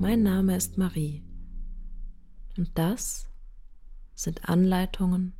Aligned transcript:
Mein 0.00 0.22
Name 0.22 0.56
ist 0.56 0.78
Marie 0.78 1.22
und 2.56 2.70
das 2.78 3.28
sind 4.14 4.48
Anleitungen 4.48 5.34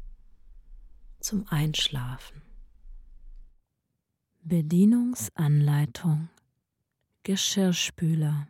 zum 1.18 1.48
Einschlafen. 1.48 2.42
Bedienungsanleitung 4.42 6.28
Geschirrspüler 7.22 8.48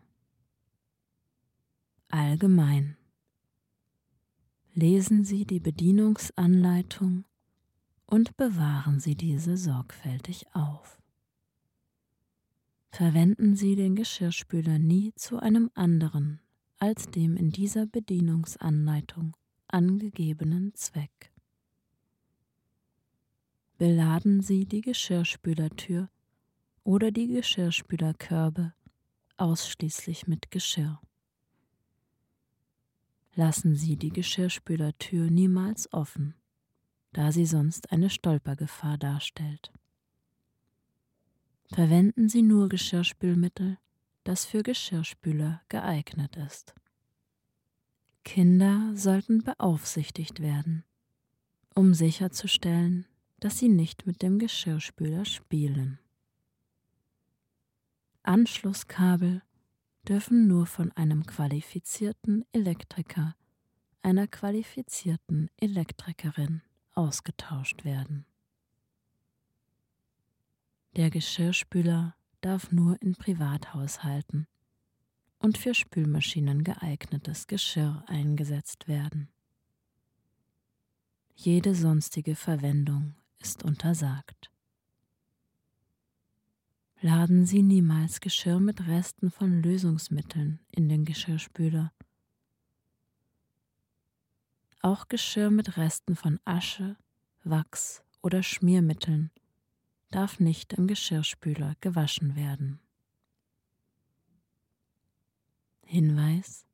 Allgemein 2.08 2.96
Lesen 4.74 5.22
Sie 5.22 5.46
die 5.46 5.60
Bedienungsanleitung 5.60 7.24
und 8.06 8.36
bewahren 8.36 8.98
Sie 8.98 9.14
diese 9.14 9.56
sorgfältig 9.56 10.46
auf. 10.54 10.99
Verwenden 12.90 13.54
Sie 13.56 13.76
den 13.76 13.94
Geschirrspüler 13.94 14.78
nie 14.78 15.12
zu 15.14 15.38
einem 15.38 15.70
anderen 15.74 16.40
als 16.78 17.10
dem 17.10 17.36
in 17.36 17.50
dieser 17.50 17.86
Bedienungsanleitung 17.86 19.36
angegebenen 19.68 20.74
Zweck. 20.74 21.32
Beladen 23.78 24.42
Sie 24.42 24.66
die 24.66 24.80
Geschirrspülertür 24.80 26.10
oder 26.84 27.10
die 27.10 27.28
Geschirrspülerkörbe 27.28 28.74
ausschließlich 29.36 30.26
mit 30.26 30.50
Geschirr. 30.50 31.00
Lassen 33.34 33.76
Sie 33.76 33.96
die 33.96 34.10
Geschirrspülertür 34.10 35.30
niemals 35.30 35.92
offen, 35.92 36.34
da 37.12 37.32
sie 37.32 37.46
sonst 37.46 37.92
eine 37.92 38.10
Stolpergefahr 38.10 38.98
darstellt. 38.98 39.72
Verwenden 41.72 42.28
Sie 42.28 42.42
nur 42.42 42.68
Geschirrspülmittel, 42.68 43.78
das 44.24 44.44
für 44.44 44.64
Geschirrspüler 44.64 45.62
geeignet 45.68 46.36
ist. 46.36 46.74
Kinder 48.24 48.90
sollten 48.96 49.44
beaufsichtigt 49.44 50.40
werden, 50.40 50.84
um 51.74 51.94
sicherzustellen, 51.94 53.06
dass 53.38 53.58
sie 53.58 53.68
nicht 53.68 54.04
mit 54.04 54.20
dem 54.20 54.38
Geschirrspüler 54.38 55.24
spielen. 55.24 56.00
Anschlusskabel 58.24 59.42
dürfen 60.06 60.48
nur 60.48 60.66
von 60.66 60.90
einem 60.92 61.24
qualifizierten 61.24 62.44
Elektriker, 62.52 63.36
einer 64.02 64.26
qualifizierten 64.26 65.50
Elektrikerin 65.56 66.62
ausgetauscht 66.94 67.84
werden. 67.84 68.26
Der 70.96 71.08
Geschirrspüler 71.08 72.16
darf 72.40 72.72
nur 72.72 73.00
in 73.00 73.14
Privathaushalten 73.14 74.48
und 75.38 75.56
für 75.56 75.72
Spülmaschinen 75.72 76.64
geeignetes 76.64 77.46
Geschirr 77.46 78.02
eingesetzt 78.08 78.88
werden. 78.88 79.28
Jede 81.36 81.76
sonstige 81.76 82.34
Verwendung 82.34 83.14
ist 83.38 83.62
untersagt. 83.62 84.50
Laden 87.00 87.46
Sie 87.46 87.62
niemals 87.62 88.20
Geschirr 88.20 88.58
mit 88.58 88.86
Resten 88.88 89.30
von 89.30 89.62
Lösungsmitteln 89.62 90.58
in 90.72 90.88
den 90.88 91.04
Geschirrspüler. 91.04 91.92
Auch 94.82 95.06
Geschirr 95.06 95.50
mit 95.50 95.76
Resten 95.76 96.16
von 96.16 96.40
Asche, 96.44 96.96
Wachs 97.44 98.02
oder 98.22 98.42
Schmiermitteln 98.42 99.30
darf 100.10 100.40
nicht 100.40 100.72
im 100.72 100.86
Geschirrspüler 100.86 101.74
gewaschen 101.80 102.36
werden. 102.36 102.80
Hinweis 105.84 106.66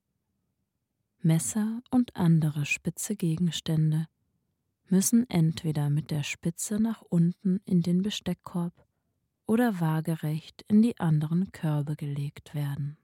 Messer 1.20 1.82
und 1.90 2.14
andere 2.14 2.66
spitze 2.66 3.16
Gegenstände 3.16 4.06
müssen 4.88 5.28
entweder 5.28 5.90
mit 5.90 6.10
der 6.10 6.22
Spitze 6.22 6.78
nach 6.78 7.02
unten 7.02 7.60
in 7.64 7.82
den 7.82 8.02
Besteckkorb 8.02 8.86
oder 9.46 9.80
waagerecht 9.80 10.64
in 10.68 10.82
die 10.82 10.98
anderen 11.00 11.50
Körbe 11.52 11.96
gelegt 11.96 12.54
werden. 12.54 12.96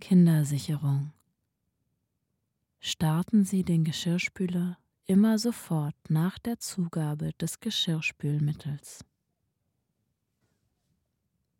Kindersicherung. 0.00 1.12
Starten 2.80 3.44
Sie 3.44 3.64
den 3.64 3.84
Geschirrspüler 3.84 4.78
immer 5.08 5.38
sofort 5.38 5.96
nach 6.10 6.38
der 6.38 6.58
Zugabe 6.58 7.32
des 7.40 7.60
Geschirrspülmittels. 7.60 9.04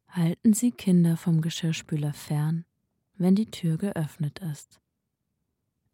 Halten 0.09 0.53
Sie 0.53 0.71
Kinder 0.71 1.17
vom 1.17 1.41
Geschirrspüler 1.41 2.13
fern, 2.13 2.67
wenn 3.17 3.35
die 3.35 3.51
Tür 3.51 3.79
geöffnet 3.79 4.39
ist. 4.41 4.81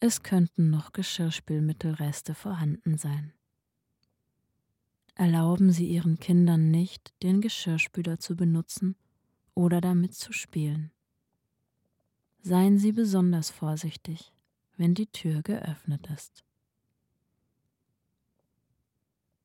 Es 0.01 0.25
könnten 0.25 0.71
noch 0.71 0.93
Geschirrspülmittelreste 0.93 2.35
vorhanden 2.35 2.99
sein. 2.99 3.33
Erlauben 5.15 5.71
Sie 5.71 5.87
Ihren 5.87 6.19
Kindern 6.19 6.73
nicht, 6.73 7.15
den 7.23 7.41
Geschirrspüler 7.41 8.19
zu 8.19 8.35
benutzen 8.35 8.97
oder 9.55 9.81
damit 9.81 10.15
zu 10.15 10.33
spielen. 10.33 10.91
Seien 12.43 12.79
Sie 12.79 12.91
besonders 12.91 13.51
vorsichtig, 13.51 14.33
wenn 14.77 14.95
die 14.95 15.07
Tür 15.07 15.43
geöffnet 15.43 16.09
ist. 16.13 16.45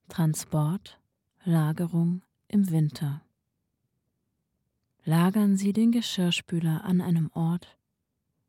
Transport, 0.10 1.00
Lagerung 1.44 2.24
im 2.48 2.72
Winter. 2.72 3.22
Lagern 5.06 5.56
Sie 5.56 5.72
den 5.72 5.92
Geschirrspüler 5.92 6.84
an 6.84 7.00
einem 7.00 7.30
Ort, 7.36 7.78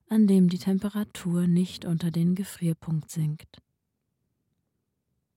an 0.08 0.26
dem 0.26 0.48
die 0.48 0.58
Temperatur 0.58 1.46
nicht 1.46 1.84
unter 1.84 2.10
den 2.10 2.34
Gefrierpunkt 2.34 3.10
sinkt. 3.10 3.62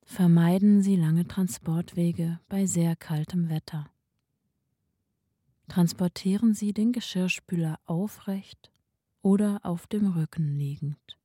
Vermeiden 0.05 0.81
Sie 0.81 0.95
lange 0.95 1.27
Transportwege 1.27 2.39
bei 2.47 2.65
sehr 2.65 2.95
kaltem 2.95 3.49
Wetter. 3.49 3.91
Transportieren 5.67 6.53
Sie 6.53 6.73
den 6.73 6.93
Geschirrspüler 6.93 7.79
aufrecht 7.85 8.71
oder 9.21 9.59
auf 9.63 9.87
dem 9.87 10.07
Rücken 10.07 10.55
liegend. 10.55 11.19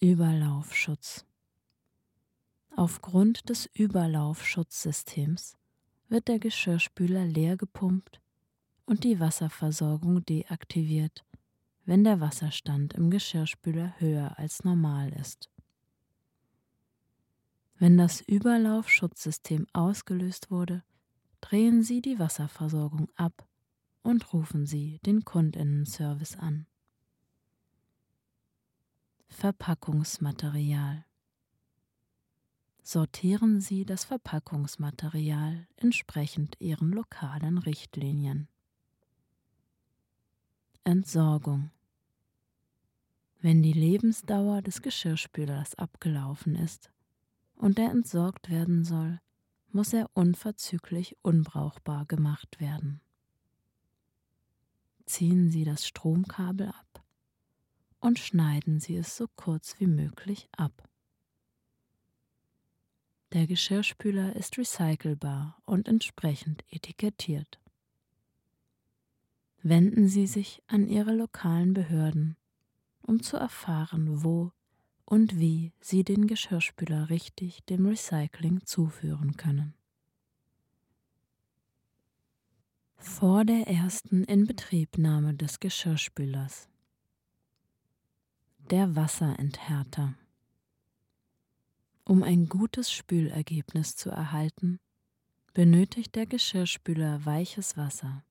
Überlaufschutz 0.00 1.26
Aufgrund 2.78 3.48
des 3.48 3.70
Überlaufschutzsystems 3.72 5.56
wird 6.10 6.28
der 6.28 6.38
Geschirrspüler 6.38 7.24
leer 7.24 7.56
gepumpt 7.56 8.20
und 8.84 9.02
die 9.02 9.18
Wasserversorgung 9.18 10.26
deaktiviert, 10.26 11.24
wenn 11.86 12.04
der 12.04 12.20
Wasserstand 12.20 12.92
im 12.92 13.10
Geschirrspüler 13.10 13.98
höher 13.98 14.38
als 14.38 14.62
normal 14.62 15.10
ist. 15.14 15.48
Wenn 17.78 17.96
das 17.96 18.20
Überlaufschutzsystem 18.20 19.66
ausgelöst 19.72 20.50
wurde, 20.50 20.82
drehen 21.40 21.82
Sie 21.82 22.02
die 22.02 22.18
Wasserversorgung 22.18 23.08
ab 23.16 23.48
und 24.02 24.34
rufen 24.34 24.66
Sie 24.66 24.98
den 25.06 25.24
Kundinnenservice 25.24 26.36
an. 26.36 26.66
Verpackungsmaterial 29.28 31.05
Sortieren 32.88 33.60
Sie 33.60 33.84
das 33.84 34.04
Verpackungsmaterial 34.04 35.66
entsprechend 35.74 36.54
Ihren 36.60 36.92
lokalen 36.92 37.58
Richtlinien. 37.58 38.46
Entsorgung 40.84 41.72
Wenn 43.40 43.60
die 43.60 43.72
Lebensdauer 43.72 44.62
des 44.62 44.82
Geschirrspülers 44.82 45.74
abgelaufen 45.74 46.54
ist, 46.54 46.92
und 47.56 47.80
er 47.80 47.90
entsorgt 47.90 48.50
werden 48.50 48.84
soll, 48.84 49.18
muss 49.72 49.92
er 49.92 50.08
unverzüglich 50.14 51.16
unbrauchbar 51.22 52.04
gemacht 52.04 52.60
werden. 52.60 53.00
Ziehen 55.06 55.50
Sie 55.50 55.64
das 55.64 55.88
Stromkabel 55.88 56.68
ab 56.68 57.04
und 57.98 58.20
schneiden 58.20 58.78
Sie 58.78 58.94
es 58.94 59.16
so 59.16 59.26
kurz 59.34 59.74
wie 59.80 59.88
möglich 59.88 60.48
ab. 60.56 60.88
Der 63.32 63.46
Geschirrspüler 63.46 64.36
ist 64.36 64.56
recycelbar 64.56 65.60
und 65.64 65.88
entsprechend 65.88 66.64
etikettiert. 66.70 67.58
Wenden 69.62 70.08
Sie 70.08 70.26
sich 70.26 70.62
an 70.68 70.88
Ihre 70.88 71.12
lokalen 71.12 71.74
Behörden, 71.74 72.36
um 73.02 73.22
zu 73.22 73.36
erfahren, 73.36 74.22
wo 74.22 74.52
und 75.04 75.38
wie 75.40 75.72
Sie 75.80 76.04
den 76.04 76.28
Geschirrspüler 76.28 77.10
richtig 77.10 77.64
dem 77.64 77.86
Recycling 77.86 78.64
zuführen 78.64 79.36
können. 79.36 79.74
Vor 82.96 83.44
der 83.44 83.66
ersten 83.66 84.24
Inbetriebnahme 84.24 85.34
des 85.34 85.60
Geschirrspülers. 85.60 86.68
Der 88.70 88.96
Wasserenthärter. 88.96 90.14
Um 92.08 92.22
ein 92.22 92.48
gutes 92.48 92.92
Spülergebnis 92.92 93.96
zu 93.96 94.10
erhalten, 94.10 94.78
benötigt 95.54 96.14
der 96.14 96.24
Geschirrspüler 96.24 97.26
weiches 97.26 97.76
Wasser, 97.76 98.22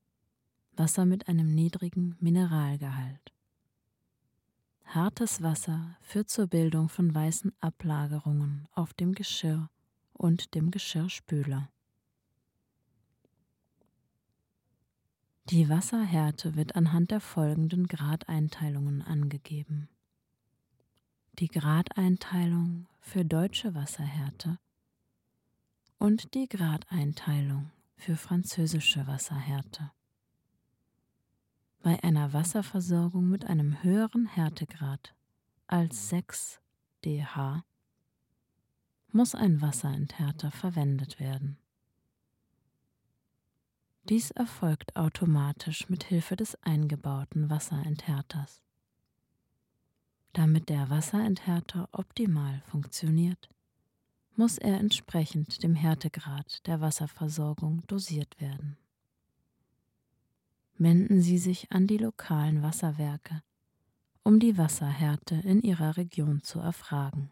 Wasser 0.72 1.04
mit 1.04 1.28
einem 1.28 1.54
niedrigen 1.54 2.16
Mineralgehalt. 2.18 3.34
Hartes 4.86 5.42
Wasser 5.42 5.98
führt 6.00 6.30
zur 6.30 6.46
Bildung 6.46 6.88
von 6.88 7.14
weißen 7.14 7.52
Ablagerungen 7.60 8.66
auf 8.72 8.94
dem 8.94 9.12
Geschirr 9.12 9.68
und 10.14 10.54
dem 10.54 10.70
Geschirrspüler. 10.70 11.68
Die 15.50 15.68
Wasserhärte 15.68 16.56
wird 16.56 16.76
anhand 16.76 17.10
der 17.10 17.20
folgenden 17.20 17.88
Gradeinteilungen 17.88 19.02
angegeben. 19.02 19.90
Die 21.38 21.48
Gradeinteilung 21.48 22.86
für 23.02 23.22
deutsche 23.22 23.74
Wasserhärte 23.74 24.58
und 25.98 26.32
die 26.32 26.48
Gradeinteilung 26.48 27.70
für 27.98 28.16
französische 28.16 29.06
Wasserhärte. 29.06 29.92
Bei 31.82 32.02
einer 32.02 32.32
Wasserversorgung 32.32 33.28
mit 33.28 33.44
einem 33.44 33.82
höheren 33.82 34.24
Härtegrad 34.24 35.14
als 35.66 36.08
6 36.08 36.58
dH 37.04 37.62
muss 39.12 39.34
ein 39.34 39.60
Wasserenthärter 39.60 40.50
verwendet 40.50 41.20
werden. 41.20 41.58
Dies 44.04 44.30
erfolgt 44.30 44.96
automatisch 44.96 45.90
mit 45.90 46.02
Hilfe 46.04 46.34
des 46.34 46.54
eingebauten 46.62 47.50
Wasserenthärters. 47.50 48.65
Damit 50.36 50.68
der 50.68 50.90
Wasserenthärter 50.90 51.88
optimal 51.92 52.60
funktioniert, 52.66 53.48
muss 54.34 54.58
er 54.58 54.78
entsprechend 54.78 55.62
dem 55.62 55.74
Härtegrad 55.74 56.66
der 56.66 56.82
Wasserversorgung 56.82 57.86
dosiert 57.86 58.38
werden. 58.38 58.76
Wenden 60.76 61.22
Sie 61.22 61.38
sich 61.38 61.72
an 61.72 61.86
die 61.86 61.96
lokalen 61.96 62.62
Wasserwerke, 62.62 63.42
um 64.24 64.38
die 64.38 64.58
Wasserhärte 64.58 65.36
in 65.36 65.62
Ihrer 65.62 65.96
Region 65.96 66.42
zu 66.42 66.58
erfragen. 66.58 67.30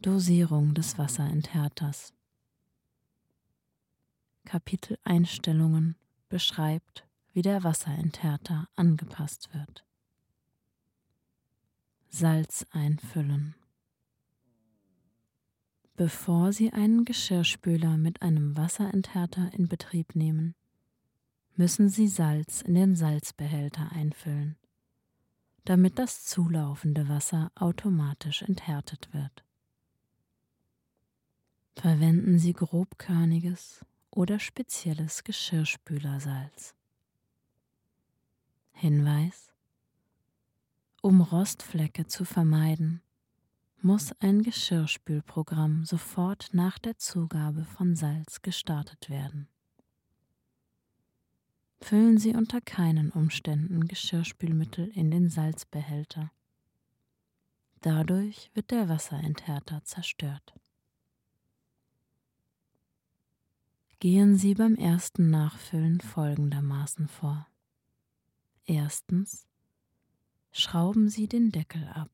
Dosierung 0.00 0.72
des 0.72 0.96
Wasserenthärters 0.96 2.14
Kapitel 4.46 4.96
Einstellungen 5.04 5.94
beschreibt, 6.30 7.06
wie 7.34 7.42
der 7.42 7.64
Wasserenthärter 7.64 8.70
angepasst 8.76 9.52
wird. 9.52 9.85
Salz 12.18 12.64
einfüllen. 12.70 13.54
Bevor 15.96 16.54
Sie 16.54 16.72
einen 16.72 17.04
Geschirrspüler 17.04 17.98
mit 17.98 18.22
einem 18.22 18.56
Wasserenthärter 18.56 19.52
in 19.52 19.68
Betrieb 19.68 20.16
nehmen, 20.16 20.54
müssen 21.56 21.90
Sie 21.90 22.08
Salz 22.08 22.62
in 22.62 22.74
den 22.74 22.96
Salzbehälter 22.96 23.92
einfüllen, 23.92 24.56
damit 25.66 25.98
das 25.98 26.24
zulaufende 26.24 27.06
Wasser 27.10 27.52
automatisch 27.54 28.40
enthärtet 28.40 29.12
wird. 29.12 29.44
Verwenden 31.74 32.38
Sie 32.38 32.54
grobkörniges 32.54 33.84
oder 34.10 34.38
spezielles 34.38 35.22
Geschirrspülersalz. 35.22 36.74
Hinweis 38.72 39.52
Um 41.02 41.20
Rostflecke 41.20 42.06
zu 42.06 42.24
vermeiden, 42.24 43.02
muss 43.80 44.12
ein 44.20 44.42
Geschirrspülprogramm 44.42 45.84
sofort 45.84 46.48
nach 46.52 46.78
der 46.78 46.96
Zugabe 46.98 47.64
von 47.64 47.94
Salz 47.94 48.42
gestartet 48.42 49.08
werden. 49.08 49.48
Füllen 51.80 52.18
Sie 52.18 52.34
unter 52.34 52.60
keinen 52.60 53.10
Umständen 53.10 53.86
Geschirrspülmittel 53.86 54.88
in 54.88 55.10
den 55.10 55.28
Salzbehälter. 55.28 56.32
Dadurch 57.80 58.50
wird 58.54 58.70
der 58.70 58.88
Wasserenthärter 58.88 59.84
zerstört. 59.84 60.54
gehen 63.98 64.36
Sie 64.36 64.54
beim 64.54 64.74
ersten 64.74 65.30
Nachfüllen 65.30 66.00
folgendermaßen 66.00 67.08
vor. 67.08 67.46
Erstens 68.64 69.46
schrauben 70.58 71.08
Sie 71.08 71.28
den 71.28 71.52
Deckel 71.52 71.86
ab. 71.88 72.10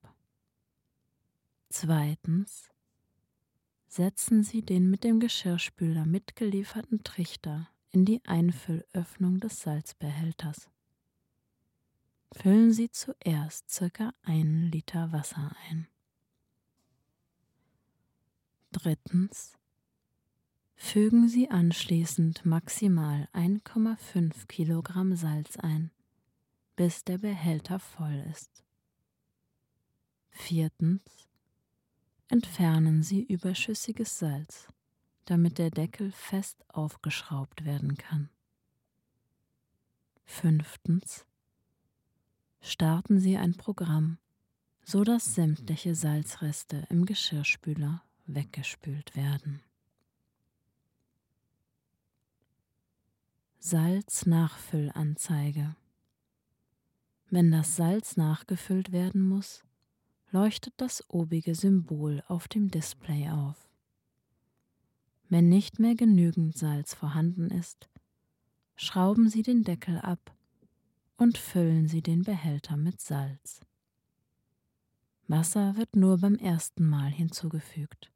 Zweitens 1.69 2.69
setzen 3.87 4.43
Sie 4.43 4.62
den 4.62 4.91
mit 4.91 5.05
dem 5.05 5.21
Geschirrspüler 5.21 6.05
mitgelieferten 6.05 7.05
Trichter 7.05 7.69
in 7.91 8.05
die 8.05 8.21
Einfüllöffnung 8.25 9.39
des 9.39 9.61
Salzbehälters. 9.61 10.71
Füllen 12.33 12.73
Sie 12.73 12.91
zuerst 12.91 13.71
circa 13.71 14.12
einen 14.23 14.71
Liter 14.73 15.12
Wasser 15.12 15.55
ein. 15.69 15.87
Drittens 18.73 19.59
Fügen 20.75 21.29
Sie 21.29 21.49
anschließend 21.49 22.45
maximal 22.45 23.29
1,5 23.35 24.47
Kilogramm 24.49 25.15
Salz 25.15 25.56
ein, 25.59 25.93
bis 26.77 27.05
der 27.05 27.19
Behälter 27.19 27.79
voll 27.79 28.25
ist. 28.31 28.65
Viertens. 30.31 31.29
Entfernen 32.29 33.03
Sie 33.03 33.23
überschüssiges 33.23 34.19
Salz, 34.19 34.69
damit 35.27 35.59
der 35.59 35.71
Deckel 35.71 36.13
fest 36.13 36.65
aufgeschraubt 36.69 37.67
werden 37.67 37.97
kann. 37.97 38.31
Fünftens. 40.25 41.26
Starten 42.62 43.21
Sie 43.21 43.37
ein 43.37 43.55
Programm, 43.55 44.17
so 44.83 45.05
dass 45.05 45.35
sämtliche 45.35 45.95
Salzreste 45.95 46.87
im 46.88 47.05
Geschirrspüler 47.05 48.02
weggespült 48.26 49.14
werden. 49.14 49.61
Salznachfüllanzeige. 53.59 55.76
Wenn 57.33 57.51
das 57.51 57.77
Salz 57.77 58.19
nachgefüllt 58.19 58.93
werden 58.93 59.27
muss, 59.27 59.65
leuchtet 60.33 60.75
das 60.77 61.03
obige 61.09 61.55
Symbol 61.55 62.23
auf 62.29 62.47
dem 62.47 62.71
Display 62.71 63.31
auf. 63.31 63.71
Wenn 65.31 65.49
nicht 65.49 65.79
mehr 65.79 65.95
genügend 65.95 66.59
Salz 66.59 66.93
vorhanden 66.93 67.51
ist, 67.51 67.89
schrauben 68.77 69.31
Sie 69.31 69.41
den 69.41 69.65
Deckel 69.65 69.99
ab 70.01 70.37
und 71.17 71.39
füllen 71.39 71.89
Sie 71.89 72.03
den 72.03 72.23
Behälter 72.23 72.77
mit 72.77 73.01
Salz. 73.01 73.62
Wasser 75.27 75.75
wird 75.79 75.97
nur 75.97 76.19
beim 76.19 76.35
ersten 76.35 76.87
Mal 76.87 77.11
hinzugefügt. 77.11 78.12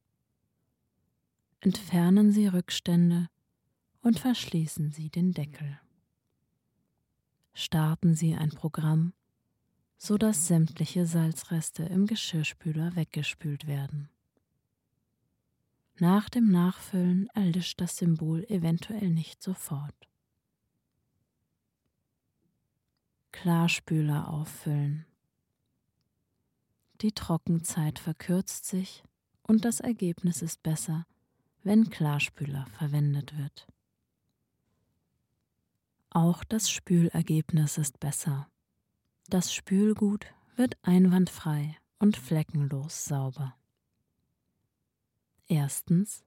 Entfernen 1.61 2.33
Sie 2.33 2.49
Rückstände 2.49 3.31
und 4.03 4.19
verschließen 4.19 4.93
Sie 4.93 5.09
den 5.09 5.33
Deckel. 5.33 5.81
Starten 7.59 8.15
Sie 8.15 8.35
ein 8.35 8.51
Programm, 8.51 9.15
so 9.97 10.19
dass 10.19 10.47
sämtliche 10.47 11.07
Salzreste 11.07 11.85
im 11.85 12.07
Geschirrspüler 12.07 12.95
weggespült 12.97 13.67
werden. 13.67 14.11
Nach 15.99 16.29
dem 16.29 16.51
Nachfüllen 16.51 17.31
erlischt 17.33 17.81
das 17.81 17.97
Symbol 17.97 18.45
eventuell 18.51 19.09
nicht 19.09 19.43
sofort. 19.43 19.95
Klarspüler 23.33 24.29
auffüllen. 24.29 25.07
Die 27.01 27.13
Trockenzeit 27.13 27.99
verkürzt 27.99 28.67
sich 28.67 29.03
und 29.45 29.65
das 29.65 29.81
Ergebnis 29.81 30.43
ist 30.43 30.63
besser, 30.63 31.07
wenn 31.63 31.89
Klarspüler 31.89 32.67
verwendet 32.77 33.39
wird. 33.39 33.67
Auch 36.17 36.45
das 36.45 36.71
Spülergebnis 36.71 37.77
ist 37.77 38.01
besser. 38.01 38.49
Das 39.29 39.53
Spülgut 39.53 40.25
wird 40.55 40.79
einwandfrei 40.81 41.77
und 41.99 42.17
fleckenlos 42.17 43.05
sauber. 43.05 43.55
Erstens 45.47 46.25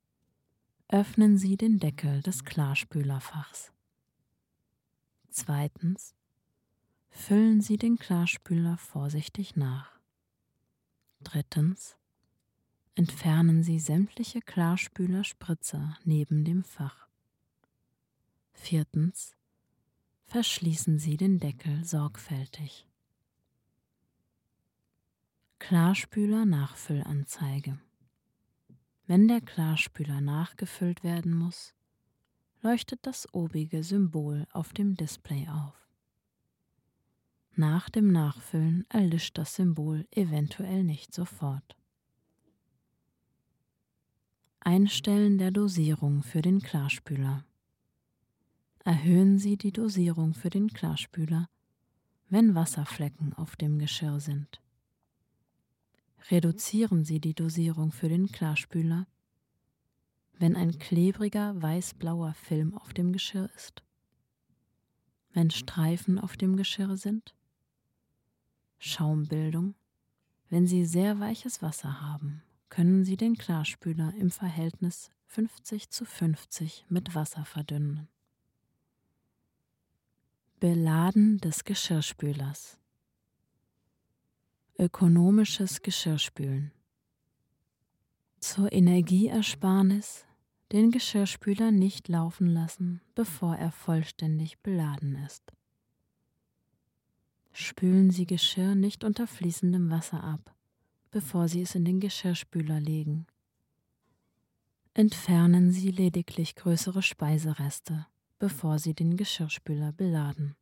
öffnen 0.90 1.40
Sie 1.40 1.58
den 1.58 1.80
Deckel 1.80 2.22
des 2.22 2.46
Klarspülerfachs. 2.46 3.72
Zweitens. 5.32 6.14
Füllen 7.10 7.60
Sie 7.62 7.78
den 7.78 7.98
Klarspüler 7.98 8.78
vorsichtig 8.78 9.56
nach. 9.56 10.00
Drittens. 11.22 11.98
Entfernen 12.94 13.64
Sie 13.64 13.80
sämtliche 13.80 14.42
Klarspüler-Spritzer 14.42 15.98
neben 16.04 16.46
dem 16.46 16.64
Fach. 16.64 17.08
Viertens. 18.54 19.36
Verschließen 20.30 21.00
Sie 21.00 21.18
den 21.18 21.40
Deckel 21.40 21.84
sorgfältig. 21.84 22.86
Klarspüler 25.58 26.46
Nachfüllanzeige. 26.46 27.80
Wenn 29.08 29.28
der 29.28 29.42
Klarspüler 29.42 30.22
nachgefüllt 30.22 31.04
werden 31.04 31.36
muss, 31.36 31.74
leuchtet 32.62 33.00
das 33.08 33.28
obige 33.34 33.82
Symbol 33.82 34.46
auf 34.52 34.72
dem 34.72 34.94
Display 34.96 35.48
auf. 35.48 35.74
Nach 37.56 37.90
dem 37.90 38.12
Nachfüllen 38.12 38.86
erlischt 38.90 39.36
das 39.36 39.56
Symbol 39.56 40.08
eventuell 40.12 40.84
nicht 40.84 41.12
sofort. 41.12 41.76
Einstellen 44.60 45.40
der 45.40 45.50
Dosierung 45.50 46.22
für 46.22 46.44
den 46.44 46.62
Klarspüler. 46.62 47.46
Erhöhen 48.86 49.38
Sie 49.38 49.58
die 49.58 49.74
Dosierung 49.74 50.34
für 50.34 50.50
den 50.50 50.70
Klarspüler, 50.70 51.50
wenn 52.30 52.56
Wasserflecken 52.56 53.34
auf 53.34 53.58
dem 53.58 53.78
Geschirr 53.78 54.20
sind. 54.22 54.62
Reduzieren 56.32 57.04
Sie 57.04 57.20
die 57.20 57.34
Dosierung 57.34 57.92
für 57.92 58.08
den 58.08 58.32
Klarspüler, 58.32 59.06
wenn 60.38 60.56
ein 60.56 60.80
klebriger 60.80 61.62
weiß-blauer 61.62 62.34
Film 62.34 62.74
auf 62.74 62.94
dem 62.94 63.12
Geschirr 63.12 63.50
ist, 63.56 63.84
wenn 65.34 65.52
Streifen 65.52 66.18
auf 66.18 66.38
dem 66.38 66.56
Geschirr 66.56 66.96
sind, 66.96 67.36
Schaumbildung, 68.78 69.76
wenn 70.50 70.68
Sie 70.68 70.86
sehr 70.86 71.20
weiches 71.20 71.62
Wasser 71.62 72.02
haben, 72.02 72.44
können 72.70 73.04
Sie 73.04 73.18
den 73.18 73.36
Klarspüler 73.36 74.14
im 74.18 74.32
Verhältnis 74.32 75.12
50 75.28 75.90
zu 75.90 76.06
50 76.06 76.86
mit 76.88 77.14
Wasser 77.14 77.44
verdünnen. 77.44 78.08
Beladen 80.60 81.38
des 81.38 81.64
Geschirrspülers 81.64 82.78
Ökonomisches 84.78 85.82
Geschirrspülen 85.82 86.74
Zur 88.42 88.70
Energieersparnis 88.74 90.26
den 90.74 90.92
Geschirrspüler 90.92 91.72
nicht 91.72 92.10
laufen 92.10 92.48
lassen, 92.48 93.00
bevor 93.16 93.56
er 93.56 93.72
vollständig 93.72 94.60
beladen 94.60 95.16
ist. 95.26 95.54
Spülen 97.54 98.12
Sie 98.12 98.26
Geschirr 98.26 98.76
nicht 98.76 99.06
unter 99.06 99.28
fließendem 99.28 99.90
Wasser 99.90 100.22
ab, 100.22 100.54
bevor 101.10 101.48
Sie 101.48 101.62
es 101.62 101.74
in 101.74 101.86
den 101.86 102.02
Geschirrspüler 102.02 102.82
legen. 102.82 103.28
Entfernen 104.94 105.72
Sie 105.72 105.92
lediglich 105.92 106.56
größere 106.56 107.02
Speisereste, 107.02 108.08
bevor 108.40 108.80
Sie 108.80 108.94
den 108.94 109.18
Geschirrspüler 109.18 109.92
beladen. 109.92 110.56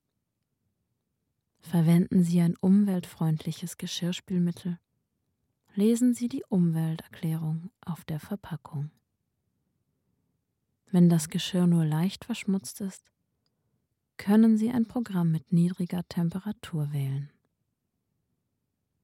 Verwenden 1.60 2.24
Sie 2.24 2.42
ein 2.42 2.56
umweltfreundliches 2.58 3.78
Geschirrspülmittel. 3.78 4.80
Lesen 5.76 6.14
Sie 6.14 6.28
die 6.28 6.44
Umwelterklärung 6.50 7.70
auf 7.86 8.04
der 8.04 8.20
Verpackung. 8.20 8.92
Wenn 10.90 11.10
das 11.10 11.30
Geschirr 11.30 11.68
nur 11.68 11.86
leicht 11.86 12.26
verschmutzt 12.26 12.82
ist, 12.82 13.12
können 14.18 14.58
Sie 14.58 14.72
ein 14.72 14.88
Programm 14.88 15.32
mit 15.32 15.52
niedriger 15.52 16.08
Temperatur 16.08 16.92
wählen. 16.92 17.30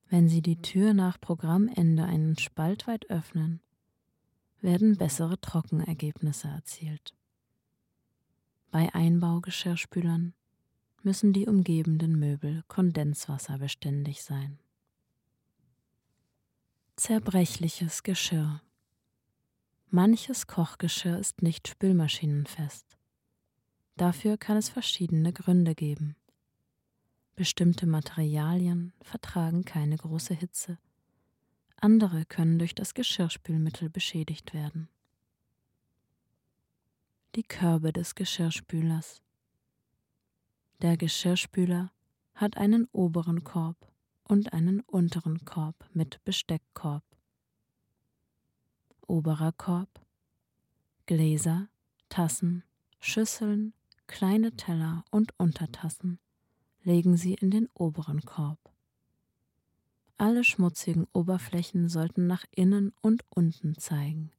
Wenn 0.10 0.30
Sie 0.30 0.42
die 0.42 0.62
Tür 0.62 0.94
nach 0.94 1.20
Programmende 1.20 2.06
einen 2.06 2.38
Spalt 2.38 2.88
weit 2.88 3.10
öffnen, 3.10 3.62
werden 4.62 4.98
bessere 4.98 5.40
Trockenergebnisse 5.40 6.48
erzielt. 6.48 7.14
Bei 8.74 8.92
Einbaugeschirrspülern 8.92 10.34
müssen 11.04 11.32
die 11.32 11.46
umgebenden 11.46 12.18
Möbel 12.18 12.64
kondenswasserbeständig 12.70 14.24
sein. 14.24 14.58
Zerbrechliches 16.96 18.02
Geschirr 18.02 18.64
Manches 19.92 20.48
Kochgeschirr 20.48 21.20
ist 21.20 21.44
nicht 21.44 21.68
spülmaschinenfest. 21.68 22.98
Dafür 23.96 24.38
kann 24.38 24.58
es 24.58 24.70
verschiedene 24.70 25.34
Gründe 25.34 25.76
geben. 25.76 26.16
Bestimmte 27.36 27.86
Materialien 27.86 28.92
vertragen 29.04 29.66
keine 29.66 29.98
große 29.98 30.34
Hitze, 30.34 30.80
andere 31.76 32.26
können 32.26 32.58
durch 32.58 32.74
das 32.74 32.96
Geschirrspülmittel 32.96 33.92
beschädigt 33.92 34.56
werden. 34.56 34.90
Die 37.36 37.42
Körbe 37.42 37.92
des 37.92 38.14
Geschirrspülers. 38.14 39.24
Der 40.84 40.98
Geschirrspüler 40.98 41.92
hat 42.36 42.58
einen 42.58 42.88
oberen 42.92 43.44
Korb 43.44 43.92
und 44.24 44.54
einen 44.54 44.82
unteren 44.82 45.44
Korb 45.44 45.76
mit 45.94 46.24
Besteckkorb. 46.26 47.04
Oberer 49.08 49.52
Korb 49.52 49.90
Gläser, 51.08 51.70
Tassen, 52.08 52.64
Schüsseln, 53.00 53.74
kleine 54.06 54.56
Teller 54.56 55.04
und 55.10 55.34
Untertassen 55.40 56.20
legen 56.84 57.18
Sie 57.18 57.34
in 57.34 57.50
den 57.50 57.68
oberen 57.74 58.22
Korb. 58.22 58.60
Alle 60.18 60.44
schmutzigen 60.44 61.08
Oberflächen 61.14 61.90
sollten 61.90 62.28
nach 62.28 62.46
innen 62.52 62.94
und 63.02 63.26
unten 63.32 63.76
zeigen. 63.80 64.32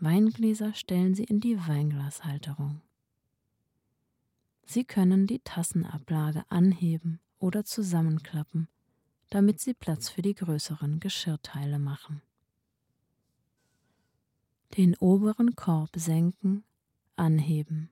Weingläser 0.00 0.74
stellen 0.74 1.14
Sie 1.14 1.24
in 1.24 1.40
die 1.40 1.58
Weinglashalterung. 1.58 2.80
Sie 4.64 4.84
können 4.84 5.26
die 5.26 5.40
Tassenablage 5.40 6.44
anheben 6.50 7.20
oder 7.38 7.64
zusammenklappen, 7.64 8.68
damit 9.30 9.60
Sie 9.60 9.74
Platz 9.74 10.08
für 10.08 10.22
die 10.22 10.34
größeren 10.34 11.00
Geschirrteile 11.00 11.78
machen. 11.78 12.22
Den 14.76 14.94
oberen 14.96 15.56
Korb 15.56 15.90
senken, 15.96 16.64
anheben. 17.16 17.90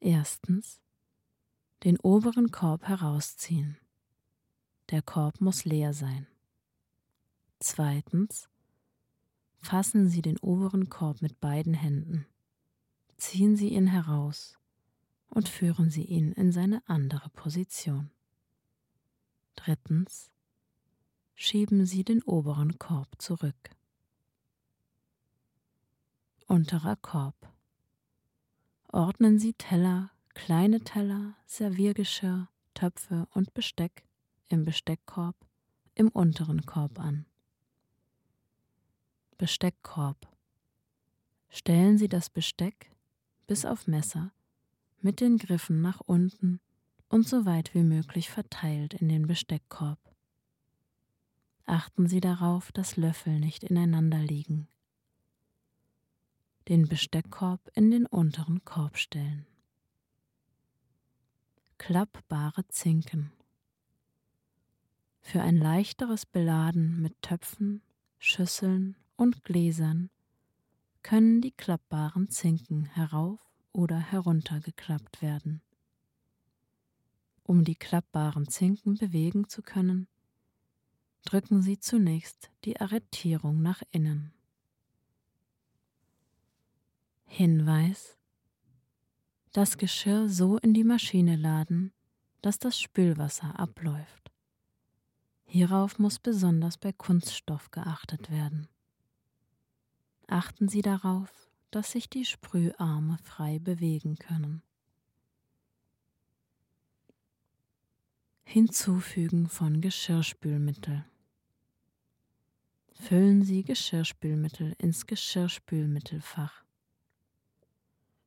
Erstens 0.00 0.80
den 1.84 1.98
oberen 1.98 2.52
Korb 2.52 2.86
herausziehen. 2.86 3.76
Der 4.90 5.02
Korb 5.02 5.40
muss 5.40 5.64
leer 5.64 5.92
sein. 5.92 6.26
Zweitens 7.58 8.48
fassen 9.62 10.08
Sie 10.08 10.20
den 10.20 10.38
oberen 10.38 10.90
Korb 10.90 11.22
mit 11.22 11.40
beiden 11.40 11.72
Händen, 11.72 12.26
ziehen 13.16 13.56
Sie 13.56 13.68
ihn 13.68 13.86
heraus 13.86 14.58
und 15.28 15.48
führen 15.48 15.88
Sie 15.88 16.04
ihn 16.04 16.32
in 16.32 16.52
seine 16.52 16.82
andere 16.86 17.30
Position. 17.30 18.10
Drittens 19.54 20.30
schieben 21.34 21.86
Sie 21.86 22.04
den 22.04 22.22
oberen 22.22 22.78
Korb 22.78 23.08
zurück. 23.18 23.70
Unterer 26.48 26.96
Korb 26.96 27.34
ordnen 28.88 29.38
Sie 29.38 29.54
Teller, 29.54 30.10
kleine 30.34 30.80
Teller, 30.80 31.34
Serviergeschirr, 31.46 32.48
Töpfe 32.74 33.26
und 33.32 33.54
Besteck 33.54 34.04
im 34.48 34.64
Besteckkorb 34.64 35.36
im 35.94 36.08
unteren 36.08 36.66
Korb 36.66 36.98
an. 36.98 37.26
Besteckkorb. 39.42 40.28
Stellen 41.48 41.98
Sie 41.98 42.08
das 42.08 42.30
Besteck 42.30 42.92
bis 43.48 43.64
auf 43.64 43.88
Messer 43.88 44.30
mit 45.00 45.18
den 45.18 45.36
Griffen 45.36 45.82
nach 45.82 45.98
unten 45.98 46.60
und 47.08 47.26
so 47.26 47.44
weit 47.44 47.74
wie 47.74 47.82
möglich 47.82 48.30
verteilt 48.30 48.94
in 48.94 49.08
den 49.08 49.26
Besteckkorb. 49.26 49.98
Achten 51.66 52.06
Sie 52.06 52.20
darauf, 52.20 52.70
dass 52.70 52.96
Löffel 52.96 53.40
nicht 53.40 53.64
ineinander 53.64 54.20
liegen 54.20 54.68
den 56.68 56.86
Besteckkorb 56.86 57.68
in 57.74 57.90
den 57.90 58.06
unteren 58.06 58.64
Korb 58.64 58.96
stellen. 58.96 59.48
Klappbare 61.78 62.68
Zinken. 62.68 63.32
Für 65.20 65.42
ein 65.42 65.56
leichteres 65.56 66.26
Beladen 66.26 67.02
mit 67.02 67.20
Töpfen, 67.22 67.82
Schüsseln 68.20 68.94
und 69.16 69.44
Gläsern 69.44 70.10
können 71.02 71.40
die 71.40 71.50
klappbaren 71.50 72.30
Zinken 72.30 72.84
herauf 72.86 73.40
oder 73.72 73.98
herunter 73.98 74.60
geklappt 74.60 75.22
werden. 75.22 75.62
Um 77.44 77.64
die 77.64 77.74
klappbaren 77.74 78.48
Zinken 78.48 78.96
bewegen 78.96 79.48
zu 79.48 79.62
können, 79.62 80.06
drücken 81.24 81.62
Sie 81.62 81.78
zunächst 81.78 82.50
die 82.64 82.80
Arretierung 82.80 83.62
nach 83.62 83.82
innen. 83.90 84.32
Hinweis 87.26 88.16
Das 89.52 89.76
Geschirr 89.78 90.28
so 90.28 90.58
in 90.58 90.74
die 90.74 90.84
Maschine 90.84 91.36
laden, 91.36 91.92
dass 92.42 92.58
das 92.58 92.78
Spülwasser 92.78 93.58
abläuft. 93.58 94.30
Hierauf 95.44 95.98
muss 95.98 96.18
besonders 96.18 96.78
bei 96.78 96.92
Kunststoff 96.92 97.70
geachtet 97.70 98.30
werden. 98.30 98.68
Achten 100.32 100.66
Sie 100.66 100.80
darauf, 100.80 101.30
dass 101.70 101.92
sich 101.92 102.08
die 102.08 102.24
Sprüharme 102.24 103.18
frei 103.18 103.58
bewegen 103.58 104.16
können. 104.16 104.62
Hinzufügen 108.42 109.46
von 109.50 109.82
Geschirrspülmittel. 109.82 111.04
Füllen 112.94 113.42
Sie 113.42 113.62
Geschirrspülmittel 113.62 114.74
ins 114.78 115.06
Geschirrspülmittelfach. 115.06 116.64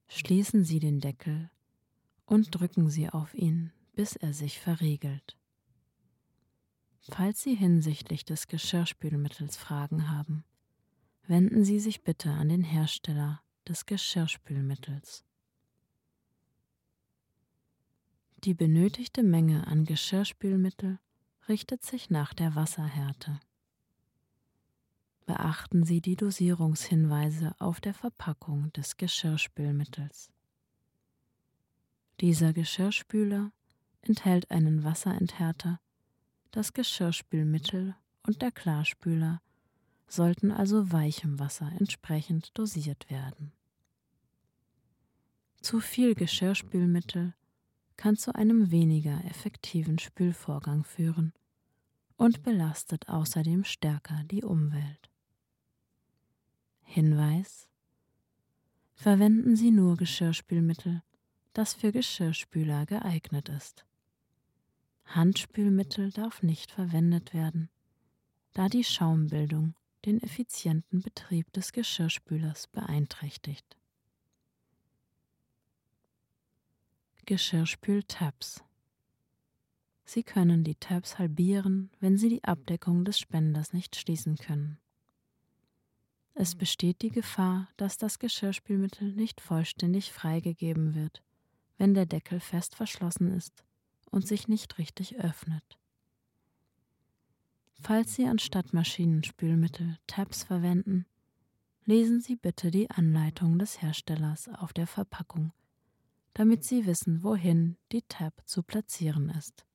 Schließen 0.08 0.64
Sie 0.64 0.80
den 0.80 1.00
Deckel 1.00 1.50
und 2.28 2.52
drücken 2.52 2.88
Sie 2.88 3.10
auf 3.10 3.34
ihn, 3.34 3.74
bis 3.96 4.16
er 4.16 4.34
sich 4.34 4.60
verriegelt. 4.60 5.40
Falls 7.02 7.42
Sie 7.42 7.56
hinsichtlich 7.56 8.26
des 8.26 8.46
Geschirrspülmittels 8.46 9.58
Fragen 9.58 10.12
haben, 10.12 10.44
wenden 11.28 11.64
Sie 11.66 11.80
sich 11.80 12.04
bitte 12.04 12.32
an 12.32 12.50
den 12.50 12.64
Hersteller 12.64 13.42
des 13.68 13.86
Geschirrspülmittels. 13.86 15.24
Die 18.44 18.54
benötigte 18.54 19.24
Menge 19.24 19.66
an 19.66 19.86
Geschirrspülmittel 19.86 21.00
richtet 21.50 21.84
sich 21.84 22.10
nach 22.10 22.34
der 22.34 22.54
Wasserhärte. 22.56 23.40
Beachten 25.26 25.84
Sie 25.84 26.02
die 26.02 26.16
Dosierungshinweise 26.16 27.56
auf 27.58 27.82
der 27.82 27.96
Verpackung 27.96 28.72
des 28.74 28.98
Geschirrspülmittels. 28.98 30.32
Dieser 32.22 32.54
Geschirrspüler 32.54 33.52
enthält 34.02 34.52
einen 34.52 34.84
Wasserenthärter, 34.84 35.80
das 36.52 36.74
Geschirrspülmittel 36.74 37.96
und 38.22 38.44
der 38.44 38.52
Klarspüler 38.52 39.42
sollten 40.08 40.52
also 40.52 40.92
weichem 40.92 41.40
Wasser 41.40 41.72
entsprechend 41.80 42.58
dosiert 42.58 43.10
werden. 43.10 43.52
Zu 45.62 45.80
viel 45.80 46.14
Geschirrspülmittel 46.16 47.34
kann 47.98 48.18
zu 48.18 48.36
einem 48.36 48.72
weniger 48.72 49.24
effektiven 49.26 49.98
Spülvorgang 50.00 50.84
führen 50.84 51.34
und 52.18 52.44
belastet 52.44 53.10
außerdem 53.10 53.64
stärker 53.64 54.24
die 54.26 54.44
Umwelt. 54.44 55.10
Hinweis 56.84 57.68
Verwenden 58.94 59.56
Sie 59.56 59.72
nur 59.72 59.98
Geschirrspülmittel, 59.98 61.04
das 61.54 61.74
für 61.74 61.92
Geschirrspüler 61.92 62.86
geeignet 62.86 63.50
ist. 63.50 63.86
Handspülmittel 65.06 66.12
darf 66.12 66.42
nicht 66.44 66.72
verwendet 66.72 67.34
werden, 67.34 67.70
da 68.54 68.70
die 68.70 68.84
Schaumbildung 68.84 69.76
den 70.06 70.22
effizienten 70.22 71.02
Betrieb 71.02 71.52
des 71.54 71.72
Geschirrspülers 71.72 72.68
beeinträchtigt. 72.68 73.78
Geschirrspül-Tabs 77.26 78.64
Sie 80.08 80.22
können 80.22 80.64
die 80.64 80.76
Tabs 80.76 81.18
halbieren, 81.18 81.90
wenn 82.00 82.18
Sie 82.18 82.30
die 82.30 82.44
Abdeckung 82.44 83.06
des 83.06 83.18
Spenders 83.18 83.74
nicht 83.74 83.96
schließen 83.96 84.38
können. 84.38 84.78
Es 86.36 86.54
besteht 86.54 87.02
die 87.02 87.10
Gefahr, 87.10 87.70
dass 87.78 87.98
das 87.98 88.20
Geschirrspülmittel 88.20 89.14
nicht 89.14 89.42
vollständig 89.42 90.12
freigegeben 90.12 90.94
wird, 90.94 91.24
wenn 91.78 91.96
der 91.96 92.06
Deckel 92.06 92.40
fest 92.40 92.76
verschlossen 92.76 93.32
ist 93.32 93.64
und 94.12 94.28
sich 94.28 94.48
nicht 94.48 94.78
richtig 94.78 95.16
öffnet. 95.16 95.80
Falls 97.88 98.16
Sie 98.16 98.26
anstatt 98.26 98.74
Maschinenspülmittel 98.74 100.00
Tabs 100.08 100.42
verwenden, 100.42 101.06
lesen 101.84 102.20
Sie 102.20 102.36
bitte 102.36 102.72
die 102.72 102.90
Anleitung 102.90 103.60
des 103.60 103.80
Herstellers 103.80 104.50
auf 104.50 104.74
der 104.74 104.88
Verpackung, 104.88 105.54
damit 106.34 106.64
Sie 106.64 106.88
wissen, 106.88 107.22
wohin 107.22 107.78
die 107.92 108.02
Tab 108.02 108.34
zu 108.48 108.64
platzieren 108.64 109.30
ist. 109.30 109.68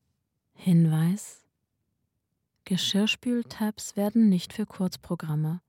Hinweis 0.51 1.45
Geschirrspültabs 2.65 3.95
werden 3.95 4.27
nicht 4.27 4.51
für 4.51 4.65
Kurzprogramme 4.65 5.61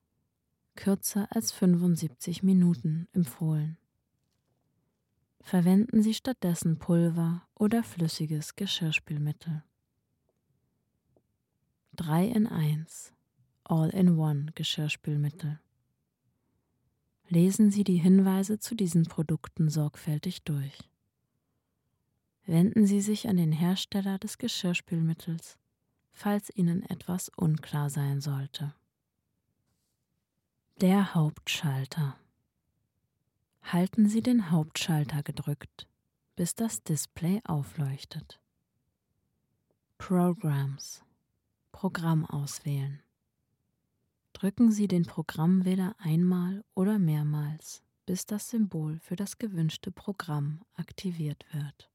kürzer 0.75 1.29
als 1.31 1.53
75 1.53 2.43
Minuten 2.43 3.07
empfohlen. 3.13 3.79
Verwenden 5.43 6.03
Sie 6.03 6.13
stattdessen 6.13 6.81
Pulver 6.81 7.47
oder 7.55 7.85
flüssiges 7.85 8.57
Geschirrspülmittel. 8.57 9.63
3 12.03 12.25
in 12.25 12.49
1 12.49 13.13
All-in-One 13.63 14.51
Geschirrspülmittel. 14.57 15.61
Lesen 17.29 17.71
Sie 17.71 17.85
die 17.85 17.99
Hinweise 17.99 18.59
zu 18.59 18.75
diesen 18.75 19.05
Produkten 19.05 19.69
sorgfältig 19.69 20.43
durch. 20.43 20.77
Wenden 22.45 22.89
Sie 22.89 23.01
sich 23.01 23.29
an 23.29 23.37
den 23.37 23.53
Hersteller 23.53 24.19
des 24.19 24.39
Geschirrspülmittels, 24.39 25.59
falls 26.11 26.51
Ihnen 26.57 26.83
etwas 26.83 27.29
unklar 27.37 27.89
sein 27.89 28.21
sollte. 28.21 28.75
Der 30.81 31.15
Hauptschalter. 31.15 32.17
Halten 33.63 34.09
Sie 34.09 34.23
den 34.23 34.51
Hauptschalter 34.51 35.23
gedrückt, 35.23 35.87
bis 36.35 36.57
das 36.57 36.83
Display 36.83 37.41
aufleuchtet. 37.45 38.41
Programs 39.99 41.05
Programm 41.73 42.25
auswählen. 42.25 43.03
Drücken 44.33 44.71
Sie 44.71 44.89
den 44.89 45.05
Programmwähler 45.05 45.97
einmal 45.99 46.65
oder 46.75 46.99
mehrmals, 46.99 47.83
bis 48.07 48.27
das 48.27 48.51
Symbol 48.51 48.99
für 49.01 49.17
das 49.17 49.39
gewünschte 49.39 49.91
Programm 49.91 50.63
aktiviert 50.75 51.45
wird. 51.53 51.91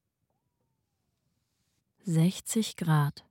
60 2.06 2.78
Grad. 2.78 3.26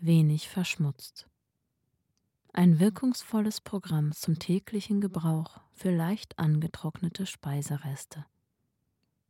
Wenig 0.00 0.48
verschmutzt. 0.48 1.28
Ein 2.52 2.80
wirkungsvolles 2.80 3.60
Programm 3.60 4.12
zum 4.12 4.38
täglichen 4.38 5.00
Gebrauch 5.00 5.60
für 5.74 5.94
leicht 5.94 6.38
angetrocknete 6.38 7.26
Speisereste. 7.26 8.24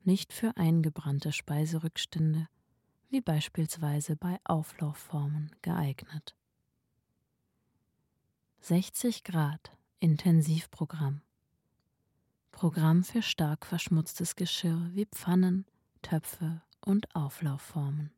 Nicht 0.04 0.32
für 0.32 0.56
eingebrannte 0.56 1.32
Speiserückstände, 1.32 2.48
wie 3.10 3.20
beispielsweise 3.20 4.16
bei 4.16 4.38
Auflaufformen 4.44 5.50
geeignet. 5.62 6.37
60 8.60 9.24
Grad 9.24 9.70
Intensivprogramm. 10.00 11.22
Programm 12.50 13.02
für 13.02 13.22
stark 13.22 13.64
verschmutztes 13.64 14.36
Geschirr 14.36 14.90
wie 14.92 15.06
Pfannen, 15.06 15.64
Töpfe 16.02 16.60
und 16.84 17.14
Auflaufformen. 17.14 18.10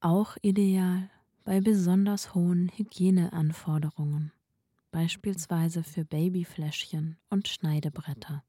Auch 0.00 0.38
ideal 0.40 1.10
bei 1.44 1.60
besonders 1.60 2.34
hohen 2.34 2.70
Hygieneanforderungen, 2.74 4.32
beispielsweise 4.92 5.82
für 5.82 6.06
Babyfläschchen 6.06 7.18
und 7.28 7.48
Schneidebretter. 7.48 8.44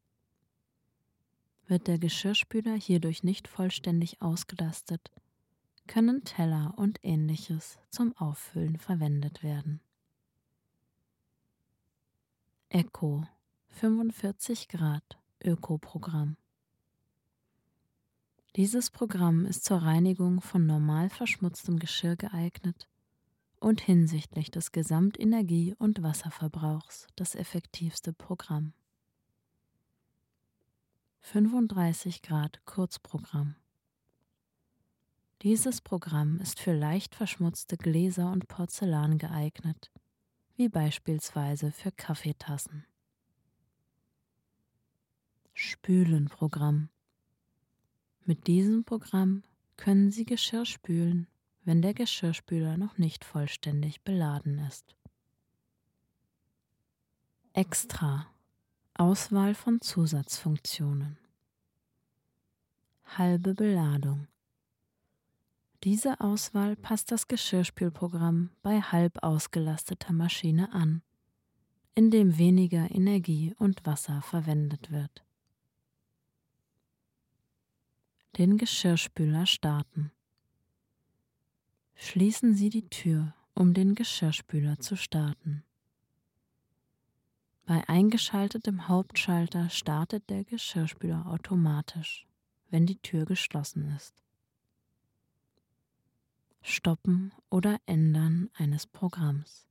Wird 1.67 1.87
der 1.87 1.97
Geschirrspüler 1.97 2.75
hierdurch 2.75 3.23
nicht 3.23 3.49
vollständig 3.49 4.21
ausgelastet, 4.21 5.11
können 5.87 6.23
Teller 6.23 6.73
und 6.77 6.99
ähnliches 7.03 7.79
zum 7.89 8.15
Auffüllen 8.15 8.77
verwendet 8.77 9.43
werden. 9.43 9.81
Eco 12.75 13.23
45 13.69 14.67
Grad 14.67 15.19
Ökoprogramm. 15.43 16.37
Dieses 18.55 18.89
Programm 18.89 19.45
ist 19.45 19.63
zur 19.63 19.83
Reinigung 19.83 20.41
von 20.41 20.65
normal 20.65 21.11
verschmutztem 21.11 21.77
Geschirr 21.77 22.15
geeignet 22.15 22.89
und 23.59 23.79
hinsichtlich 23.79 24.49
des 24.49 24.71
Gesamtenergie- 24.71 25.75
und 25.77 26.01
Wasserverbrauchs 26.01 27.05
das 27.15 27.35
effektivste 27.35 28.11
Programm. 28.11 28.73
35 31.21 32.23
Grad 32.23 32.65
Kurzprogramm. 32.65 33.55
Dieses 35.43 35.79
Programm 35.79 36.39
ist 36.39 36.59
für 36.59 36.73
leicht 36.73 37.13
verschmutzte 37.13 37.77
Gläser 37.77 38.31
und 38.31 38.47
Porzellan 38.47 39.19
geeignet 39.19 39.91
wie 40.55 40.69
beispielsweise 40.69 41.71
für 41.71 41.91
Kaffeetassen. 41.91 42.85
Spülenprogramm. 45.53 46.89
Mit 48.25 48.47
diesem 48.47 48.83
Programm 48.83 49.43
können 49.77 50.11
Sie 50.11 50.25
Geschirr 50.25 50.65
spülen, 50.65 51.27
wenn 51.63 51.81
der 51.81 51.93
Geschirrspüler 51.93 52.77
noch 52.77 52.97
nicht 52.97 53.23
vollständig 53.23 54.01
beladen 54.01 54.59
ist. 54.59 54.95
Extra 57.53 58.27
Auswahl 58.95 59.55
von 59.55 59.81
Zusatzfunktionen. 59.81 61.17
halbe 63.05 63.53
Beladung. 63.53 64.27
Diese 65.83 66.21
Auswahl 66.21 66.77
passt 66.77 67.11
das 67.11 67.27
Geschirrspülprogramm 67.27 68.51
bei 68.61 68.79
halb 68.79 69.21
ausgelasteter 69.21 70.13
Maschine 70.13 70.71
an, 70.71 71.01
indem 71.93 72.37
weniger 72.37 72.89
Energie 72.89 73.53
und 73.59 73.85
Wasser 73.85 74.21
verwendet 74.21 74.91
wird. 74.91 75.25
Den 78.37 78.57
Geschirrspüler 78.57 79.45
starten. 79.45 80.13
Schließen 81.95 82.55
Sie 82.55 82.69
die 82.69 82.87
Tür, 82.87 83.35
um 83.53 83.73
den 83.73 83.93
Geschirrspüler 83.93 84.79
zu 84.79 84.95
starten. 84.95 85.65
Bei 87.65 87.87
eingeschaltetem 87.89 88.87
Hauptschalter 88.87 89.69
startet 89.69 90.29
der 90.29 90.45
Geschirrspüler 90.45 91.25
automatisch, 91.25 92.25
wenn 92.69 92.85
die 92.85 92.99
Tür 92.99 93.25
geschlossen 93.25 93.93
ist. 93.97 94.22
Stoppen 96.65 97.33
oder 97.49 97.77
Ändern 97.85 98.49
eines 98.53 98.87
Programms. 98.87 99.67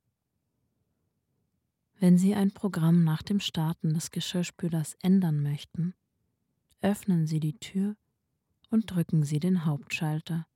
Wenn 1.98 2.18
Sie 2.18 2.34
ein 2.34 2.50
Programm 2.50 3.02
nach 3.02 3.22
dem 3.22 3.40
Starten 3.40 3.94
des 3.94 4.10
Geschirrspülers 4.10 4.96
ändern 5.00 5.42
möchten, 5.42 5.94
öffnen 6.82 7.26
Sie 7.26 7.40
die 7.40 7.58
Tür 7.58 7.96
und 8.68 8.90
drücken 8.90 9.24
Sie 9.24 9.40
den 9.40 9.64
Hauptschalter 9.64 10.46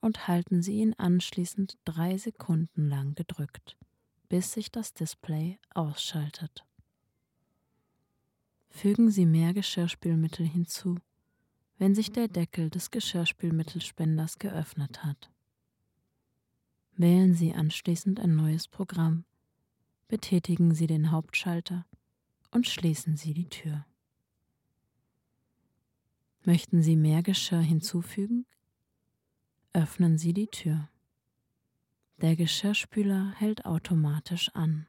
und 0.00 0.28
halten 0.28 0.60
Sie 0.60 0.80
ihn 0.80 0.92
anschließend 0.98 1.78
drei 1.86 2.18
Sekunden 2.18 2.90
lang 2.90 3.14
gedrückt, 3.14 3.78
bis 4.28 4.52
sich 4.52 4.70
das 4.70 4.92
Display 4.92 5.58
ausschaltet. 5.70 6.66
Fügen 8.68 9.10
Sie 9.10 9.24
mehr 9.24 9.54
Geschirrspülmittel 9.54 10.46
hinzu, 10.46 10.98
wenn 11.78 11.94
sich 11.94 12.12
der 12.12 12.28
Deckel 12.28 12.68
des 12.68 12.90
Geschirrspülmittelspenders 12.90 14.38
geöffnet 14.38 15.02
hat. 15.02 15.30
Wählen 16.96 17.34
Sie 17.34 17.52
anschließend 17.52 18.20
ein 18.20 18.36
neues 18.36 18.68
Programm, 18.68 19.24
betätigen 20.08 20.74
Sie 20.74 20.86
den 20.86 21.10
Hauptschalter 21.10 21.86
und 22.50 22.66
schließen 22.66 23.16
Sie 23.16 23.34
die 23.34 23.48
Tür. 23.48 23.84
Möchten 26.44 26.82
Sie 26.82 26.96
mehr 26.96 27.22
Geschirr 27.22 27.60
hinzufügen? 27.60 28.46
Öffnen 29.72 30.16
Sie 30.16 30.32
die 30.32 30.46
Tür. 30.46 30.88
Der 32.20 32.34
Geschirrspüler 32.34 33.32
hält 33.36 33.66
automatisch 33.66 34.48
an. 34.54 34.86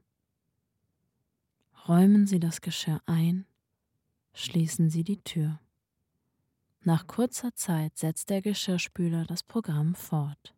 Räumen 1.88 2.26
Sie 2.26 2.40
das 2.40 2.62
Geschirr 2.62 3.02
ein 3.06 3.46
schließen 4.38 4.90
Sie 4.90 5.04
die 5.04 5.22
Tür. 5.24 5.60
Nach 6.82 7.08
kurzer 7.08 7.56
Zeit 7.56 7.98
setzt 7.98 8.30
der 8.30 8.42
Geschirrspüler 8.42 9.26
das 9.26 9.44
Programm 9.44 9.96
fort. 9.96 10.54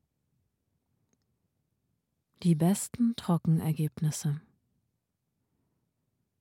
Die 2.43 2.55
besten 2.55 3.17
Trockenergebnisse. 3.17 4.39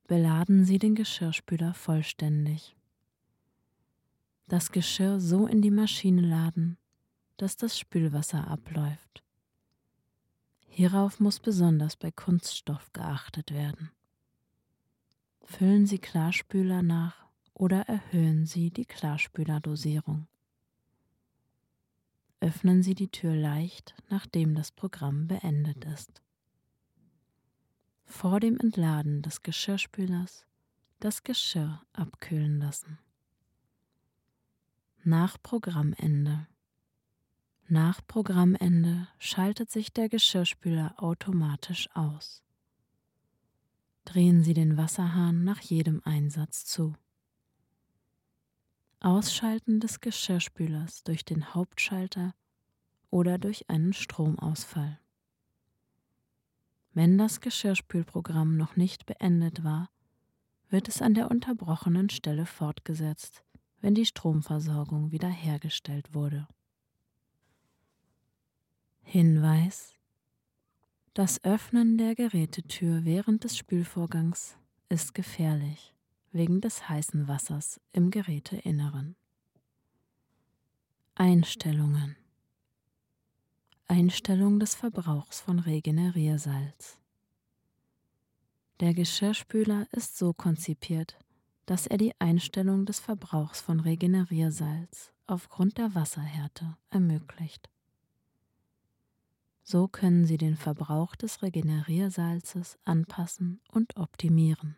Beladen 0.06 0.64
Sie 0.64 0.78
den 0.78 0.94
Geschirrspüler 0.94 1.74
vollständig. 1.74 2.76
Das 4.46 4.70
Geschirr 4.70 5.18
so 5.18 5.48
in 5.48 5.60
die 5.60 5.72
Maschine 5.72 6.22
laden, 6.22 6.78
dass 7.36 7.56
das 7.56 7.76
Spülwasser 7.76 8.46
abläuft. 8.46 9.24
Hierauf 10.68 11.18
muss 11.18 11.40
besonders 11.40 11.96
bei 11.96 12.12
Kunststoff 12.12 12.92
geachtet 12.92 13.50
werden. 13.50 13.90
Füllen 15.42 15.84
Sie 15.84 15.98
Klarspüler 15.98 16.82
nach 16.82 17.26
oder 17.54 17.88
erhöhen 17.88 18.46
Sie 18.46 18.70
die 18.70 18.86
Klarspülerdosierung. 18.86 20.28
Öffnen 22.40 22.82
Sie 22.82 22.94
die 22.94 23.08
Tür 23.08 23.34
leicht, 23.34 23.94
nachdem 24.08 24.54
das 24.54 24.70
Programm 24.70 25.26
beendet 25.26 25.84
ist. 25.84 26.22
Vor 28.04 28.38
dem 28.40 28.58
Entladen 28.58 29.22
des 29.22 29.42
Geschirrspülers 29.42 30.46
das 31.00 31.22
Geschirr 31.22 31.82
abkühlen 31.92 32.58
lassen. 32.58 32.98
Nach 35.04 35.36
Programmende. 35.42 36.46
Nach 37.66 38.00
Programmende 38.06 39.08
schaltet 39.18 39.70
sich 39.70 39.92
der 39.92 40.08
Geschirrspüler 40.08 40.94
automatisch 40.96 41.88
aus. 41.94 42.42
Drehen 44.04 44.42
Sie 44.42 44.54
den 44.54 44.76
Wasserhahn 44.76 45.44
nach 45.44 45.60
jedem 45.60 46.02
Einsatz 46.04 46.64
zu. 46.64 46.94
Ausschalten 49.00 49.78
des 49.78 50.00
Geschirrspülers 50.00 51.04
durch 51.04 51.24
den 51.24 51.54
Hauptschalter 51.54 52.34
oder 53.10 53.38
durch 53.38 53.70
einen 53.70 53.92
Stromausfall. 53.92 54.98
Wenn 56.94 57.16
das 57.16 57.40
Geschirrspülprogramm 57.40 58.56
noch 58.56 58.74
nicht 58.74 59.06
beendet 59.06 59.62
war, 59.62 59.88
wird 60.68 60.88
es 60.88 61.00
an 61.00 61.14
der 61.14 61.30
unterbrochenen 61.30 62.10
Stelle 62.10 62.44
fortgesetzt, 62.44 63.44
wenn 63.80 63.94
die 63.94 64.04
Stromversorgung 64.04 65.12
wiederhergestellt 65.12 66.12
wurde. 66.12 66.48
Hinweis 69.02 69.94
Das 71.14 71.44
Öffnen 71.44 71.98
der 71.98 72.16
Gerätetür 72.16 73.04
während 73.04 73.44
des 73.44 73.56
Spülvorgangs 73.56 74.58
ist 74.88 75.14
gefährlich 75.14 75.94
wegen 76.32 76.60
des 76.60 76.88
heißen 76.88 77.28
Wassers 77.28 77.80
im 77.92 78.10
Geräteinneren. 78.10 79.16
Einstellungen 81.14 82.16
Einstellung 83.90 84.60
des 84.60 84.74
Verbrauchs 84.74 85.40
von 85.40 85.60
Regeneriersalz. 85.60 86.98
Der 88.80 88.92
Geschirrspüler 88.92 89.86
ist 89.92 90.18
so 90.18 90.34
konzipiert, 90.34 91.18
dass 91.64 91.86
er 91.86 91.96
die 91.96 92.12
Einstellung 92.20 92.84
des 92.84 93.00
Verbrauchs 93.00 93.62
von 93.62 93.80
Regeneriersalz 93.80 95.10
aufgrund 95.26 95.78
der 95.78 95.94
Wasserhärte 95.94 96.76
ermöglicht. 96.90 97.70
So 99.62 99.88
können 99.88 100.26
Sie 100.26 100.36
den 100.36 100.56
Verbrauch 100.56 101.16
des 101.16 101.40
Regeneriersalzes 101.40 102.78
anpassen 102.84 103.62
und 103.72 103.96
optimieren. 103.96 104.76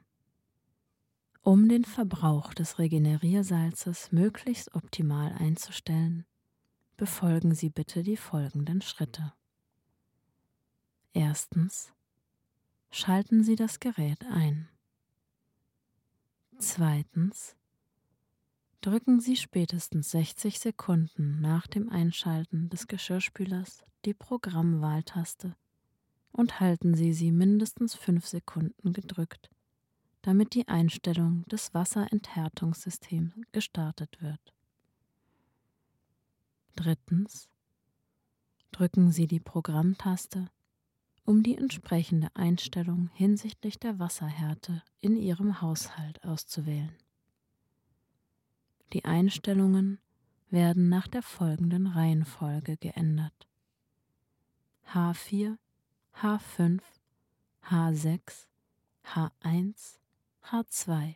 Um 1.43 1.71
den 1.71 1.87
Verbrauch 1.87 2.53
des 2.53 2.79
Regeneriersalzes 2.79 4.13
möglichst 4.13 4.75
optimal 4.75 5.33
einzustellen, 5.33 6.27
befolgen 6.99 7.55
Sie 7.55 7.71
bitte 7.71 8.03
die 8.03 8.19
folgenden 8.19 8.83
Schritte. 8.83 9.33
Erstens. 11.15 11.95
Schalten 12.91 13.43
Sie 13.43 13.57
das 13.57 13.81
Gerät 13.81 14.23
ein. 14.27 14.69
Zweitens. 16.59 17.57
Drücken 18.83 19.21
Sie 19.21 19.37
spätestens 19.37 20.11
60 20.11 20.59
Sekunden 20.59 21.41
nach 21.41 21.67
dem 21.67 21.89
Einschalten 21.89 22.69
des 22.69 22.87
Geschirrspülers 22.87 23.83
die 24.05 24.15
Programmwahltaste 24.15 25.57
und 26.33 26.61
halten 26.61 26.95
Sie 26.95 27.15
sie 27.15 27.33
mindestens 27.33 27.95
5 27.95 28.27
Sekunden 28.27 28.93
gedrückt 28.93 29.51
damit 30.23 30.55
die 30.55 30.69
Einstellung 30.69 31.45
des 31.49 31.73
Wasserenthärtungssystems 31.75 33.35
gestartet 33.53 34.21
wird. 34.21 34.55
Drittens. 36.77 37.49
Drücken 38.73 39.11
Sie 39.11 39.27
die 39.27 39.41
Programmtaste, 39.41 40.49
um 41.25 41.43
die 41.43 41.57
entsprechende 41.57 42.29
Einstellung 42.35 43.11
hinsichtlich 43.15 43.79
der 43.79 43.99
Wasserhärte 43.99 44.83
in 45.01 45.17
Ihrem 45.17 45.61
Haushalt 45.61 46.23
auszuwählen. 46.25 46.97
Die 48.93 49.05
Einstellungen 49.05 49.99
werden 50.51 50.89
nach 50.89 51.09
der 51.09 51.23
folgenden 51.23 51.87
Reihenfolge 51.87 52.77
geändert. 52.77 53.49
H4, 54.93 55.57
H5, 56.17 56.81
H6, 57.69 58.47
H1, 59.05 60.00
H2, 60.43 61.15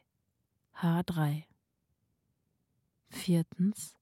H3. 0.77 1.43
Viertens. 3.09 3.97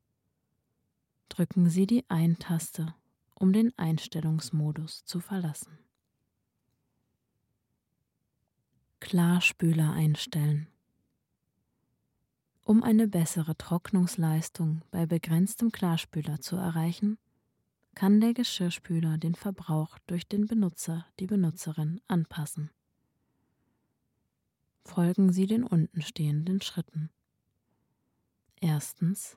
Drücken 1.31 1.71
Sie 1.71 1.87
die 1.87 2.05
Ein-Taste, 2.11 2.95
um 3.35 3.55
den 3.55 3.73
Einstellungsmodus 3.79 5.07
zu 5.07 5.21
verlassen. 5.21 5.79
Klarspüler 9.01 9.93
einstellen. 9.93 10.67
Um 12.65 12.83
eine 12.83 13.09
bessere 13.09 13.57
Trocknungsleistung 13.57 14.83
bei 14.91 15.07
begrenztem 15.07 15.73
Klarspüler 15.73 16.43
zu 16.43 16.57
erreichen, 16.57 17.17
kann 17.95 18.21
der 18.21 18.35
Geschirrspüler 18.35 19.17
den 19.17 19.35
Verbrauch 19.35 19.99
durch 20.07 20.29
den 20.29 20.47
Benutzer, 20.47 21.07
die 21.19 21.27
Benutzerin 21.27 22.03
anpassen 22.07 22.71
folgen 24.85 25.33
Sie 25.33 25.47
den 25.47 25.65
untenstehenden 25.65 26.61
Schritten. 26.61 27.11
Erstens. 28.61 29.37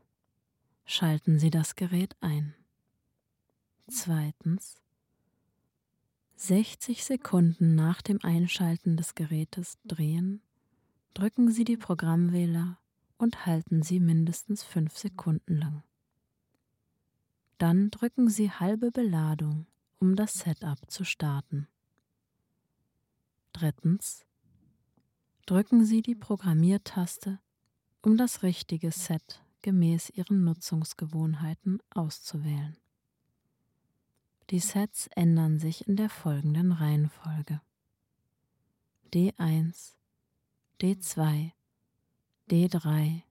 schalten 0.86 1.39
Sie 1.39 1.49
das 1.49 1.75
Gerät 1.75 2.15
ein. 2.21 2.53
Zweitens 3.88 4.75
60 6.36 7.03
Sekunden 7.03 7.75
nach 7.75 8.01
dem 8.01 8.19
Einschalten 8.21 8.97
des 8.97 9.15
Gerätes 9.15 9.79
drehen, 9.86 10.41
drücken 11.13 11.49
Sie 11.49 11.63
die 11.63 11.77
Programmwähler 11.77 12.77
und 13.17 13.45
halten 13.45 13.81
sie 13.81 13.99
mindestens 13.99 14.63
5 14.63 14.97
Sekunden 14.97 15.58
lang. 15.58 15.84
Dann 17.58 17.89
drücken 17.89 18.29
Sie 18.29 18.51
halbe 18.51 18.91
Beladung, 18.91 19.65
um 19.99 20.15
das 20.15 20.34
Setup 20.34 20.79
zu 20.91 21.03
starten. 21.05 21.67
Drittens. 23.53 24.25
Drücken 25.45 25.86
Sie 25.86 26.01
die 26.01 26.15
Programmiertaste, 26.15 27.39
um 28.01 28.17
das 28.17 28.41
richtige 28.41 28.91
Set 28.91 29.43
gemäß 29.62 30.10
Ihren 30.10 30.43
Nutzungsgewohnheiten 30.43 31.84
auszuwählen. 31.91 32.77
Die 34.49 34.60
Sets 34.60 35.05
ändern 35.15 35.60
sich 35.60 35.88
in 35.88 35.97
der 35.97 36.10
folgenden 36.10 36.71
Reihenfolge. 36.71 37.62
D1, 39.13 39.93
D2, 40.81 41.51
D3, 42.49 43.21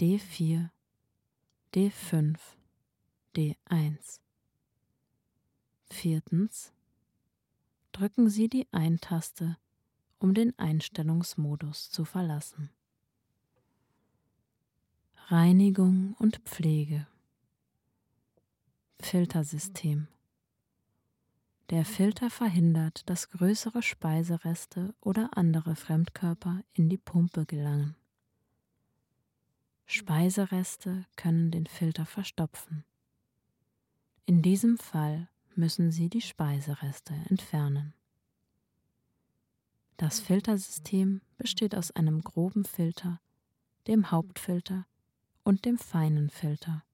D4, 0.00 0.70
D5, 1.74 2.38
D1. 3.36 4.20
Viertens. 5.90 6.72
Drücken 7.92 8.30
Sie 8.30 8.48
die 8.48 8.66
Ein-Taste, 8.72 9.58
um 10.20 10.34
den 10.34 10.56
Einstellungsmodus 10.58 11.90
zu 11.90 12.04
verlassen. 12.04 12.70
Reinigung 15.26 16.14
und 16.18 16.36
Pflege 16.44 17.06
Filtersystem 19.00 20.08
Der 21.70 21.84
Filter 21.84 22.28
verhindert, 22.28 23.08
dass 23.08 23.30
größere 23.30 23.82
Speisereste 23.82 24.94
oder 25.00 25.30
andere 25.36 25.74
Fremdkörper 25.74 26.62
in 26.74 26.88
die 26.90 26.98
Pumpe 26.98 27.46
gelangen. 27.46 27.96
Speisereste 29.86 31.06
können 31.16 31.50
den 31.50 31.66
Filter 31.66 32.06
verstopfen. 32.06 32.84
In 34.26 34.42
diesem 34.42 34.76
Fall 34.78 35.28
müssen 35.54 35.90
Sie 35.90 36.08
die 36.08 36.20
Speisereste 36.20 37.14
entfernen. 37.28 37.94
Das 40.00 40.18
Filtersystem 40.18 41.20
besteht 41.36 41.74
aus 41.74 41.90
einem 41.90 42.22
groben 42.22 42.64
Filter, 42.64 43.20
dem 43.86 44.10
Hauptfilter 44.10 44.86
und 45.44 45.66
dem 45.66 45.76
feinen 45.76 46.30
Filter, 46.30 46.84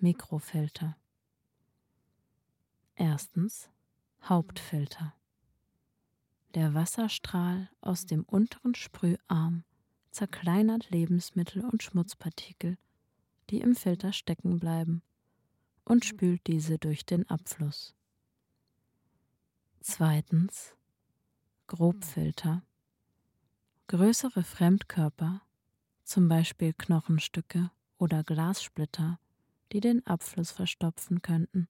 Mikrofilter. 0.00 0.96
Erstens 2.94 3.68
Hauptfilter. 4.22 5.14
Der 6.54 6.72
Wasserstrahl 6.72 7.68
aus 7.82 8.06
dem 8.06 8.22
unteren 8.22 8.74
Sprüharm 8.74 9.64
zerkleinert 10.10 10.88
Lebensmittel 10.88 11.62
und 11.62 11.82
Schmutzpartikel, 11.82 12.78
die 13.50 13.60
im 13.60 13.74
Filter 13.74 14.14
stecken 14.14 14.58
bleiben, 14.58 15.02
und 15.84 16.06
spült 16.06 16.46
diese 16.46 16.78
durch 16.78 17.04
den 17.04 17.28
Abfluss. 17.28 17.94
Zweitens 19.82 20.74
Grobfilter. 21.72 22.62
Größere 23.86 24.42
Fremdkörper, 24.42 25.40
zum 26.04 26.28
Beispiel 26.28 26.74
Knochenstücke 26.74 27.70
oder 27.96 28.22
Glassplitter, 28.24 29.18
die 29.72 29.80
den 29.80 30.06
Abfluss 30.06 30.50
verstopfen 30.50 31.22
könnten, 31.22 31.68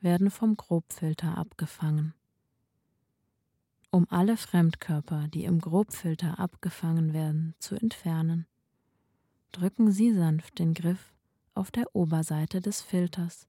werden 0.00 0.30
vom 0.30 0.56
Grobfilter 0.56 1.36
abgefangen. 1.36 2.14
Um 3.90 4.06
alle 4.10 4.36
Fremdkörper, 4.36 5.26
die 5.26 5.42
im 5.42 5.60
Grobfilter 5.60 6.38
abgefangen 6.38 7.12
werden, 7.12 7.56
zu 7.58 7.74
entfernen, 7.74 8.46
drücken 9.50 9.90
Sie 9.90 10.14
sanft 10.14 10.60
den 10.60 10.72
Griff 10.72 11.12
auf 11.52 11.72
der 11.72 11.96
Oberseite 11.96 12.60
des 12.60 12.80
Filters 12.80 13.48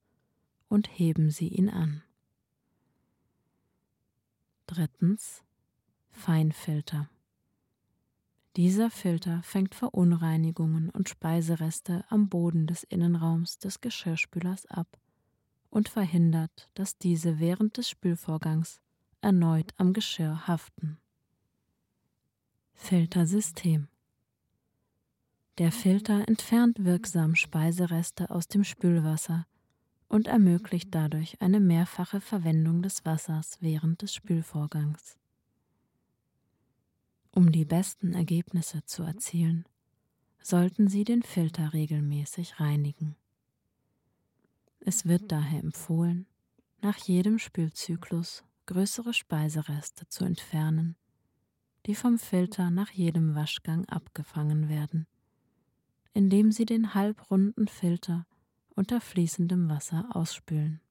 und 0.69 0.87
heben 0.87 1.29
Sie 1.29 1.49
ihn 1.49 1.69
an. 1.69 2.01
Drittens 4.65 5.43
Feinfilter. 6.17 7.07
Dieser 8.55 8.89
Filter 8.89 9.43
fängt 9.43 9.75
Verunreinigungen 9.75 10.89
und 10.89 11.07
Speisereste 11.07 12.03
am 12.09 12.27
Boden 12.27 12.65
des 12.65 12.83
Innenraums 12.83 13.59
des 13.59 13.81
Geschirrspülers 13.81 14.65
ab 14.65 14.87
und 15.69 15.89
verhindert, 15.89 16.69
dass 16.73 16.97
diese 16.97 17.39
während 17.39 17.77
des 17.77 17.87
Spülvorgangs 17.87 18.81
erneut 19.21 19.73
am 19.77 19.93
Geschirr 19.93 20.47
haften. 20.47 20.97
Filtersystem 22.73 23.87
Der 25.59 25.71
Filter 25.71 26.27
entfernt 26.27 26.83
wirksam 26.83 27.35
Speisereste 27.35 28.31
aus 28.31 28.47
dem 28.47 28.63
Spülwasser 28.63 29.45
und 30.07 30.27
ermöglicht 30.27 30.89
dadurch 30.95 31.39
eine 31.41 31.59
mehrfache 31.59 32.21
Verwendung 32.21 32.81
des 32.81 33.05
Wassers 33.05 33.57
während 33.61 34.01
des 34.01 34.15
Spülvorgangs. 34.15 35.17
Um 37.37 37.51
die 37.51 37.65
besten 37.65 38.13
Ergebnisse 38.13 38.83
zu 38.85 39.03
erzielen, 39.03 39.67
sollten 40.41 40.87
Sie 40.87 41.03
den 41.03 41.21
Filter 41.21 41.71
regelmäßig 41.71 42.59
reinigen. 42.59 43.15
Es 44.79 45.05
wird 45.05 45.31
daher 45.31 45.59
empfohlen, 45.59 46.25
nach 46.81 46.97
jedem 46.97 47.37
Spülzyklus 47.37 48.43
größere 48.65 49.13
Speisereste 49.13 50.07
zu 50.07 50.25
entfernen, 50.25 50.95
die 51.85 51.93
vom 51.93 52.17
Filter 52.17 52.71
nach 52.71 52.89
jedem 52.89 53.35
Waschgang 53.35 53.85
abgefangen 53.85 54.67
werden, 54.67 55.05
indem 56.15 56.51
Sie 56.51 56.65
den 56.65 56.95
halbrunden 56.95 57.67
Filter 57.67 58.25
unter 58.73 58.99
fließendem 58.99 59.69
Wasser 59.69 60.07
ausspülen. 60.15 60.81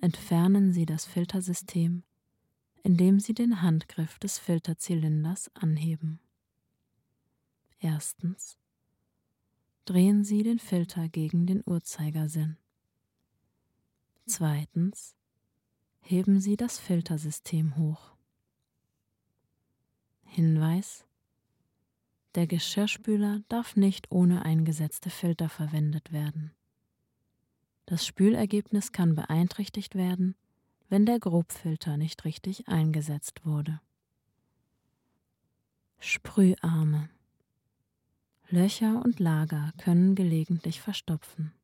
Entfernen 0.00 0.72
Sie 0.72 0.84
das 0.84 1.04
Filtersystem 1.04 2.02
indem 2.82 3.20
Sie 3.20 3.34
den 3.34 3.62
Handgriff 3.62 4.18
des 4.18 4.38
Filterzylinders 4.38 5.50
anheben. 5.54 6.20
Erstens 7.78 8.58
drehen 9.84 10.24
Sie 10.24 10.42
den 10.42 10.58
Filter 10.58 11.08
gegen 11.08 11.46
den 11.46 11.62
Uhrzeigersinn. 11.64 12.56
Zweitens 14.26 15.14
heben 16.00 16.40
Sie 16.40 16.56
das 16.56 16.78
Filtersystem 16.78 17.76
hoch. 17.76 18.12
Hinweis 20.24 21.04
Der 22.34 22.46
Geschirrspüler 22.46 23.42
darf 23.48 23.76
nicht 23.76 24.10
ohne 24.10 24.44
eingesetzte 24.44 25.10
Filter 25.10 25.48
verwendet 25.48 26.12
werden. 26.12 26.52
Das 27.86 28.06
Spülergebnis 28.06 28.92
kann 28.92 29.14
beeinträchtigt 29.14 29.94
werden, 29.94 30.34
wenn 30.92 31.06
der 31.06 31.18
Grobfilter 31.18 31.96
nicht 31.96 32.26
richtig 32.26 32.68
eingesetzt 32.68 33.46
wurde. 33.46 33.80
Sprüharme 35.98 37.08
Löcher 38.50 39.00
und 39.02 39.18
Lager 39.18 39.72
können 39.78 40.14
gelegentlich 40.14 40.82
verstopfen. 40.82 41.54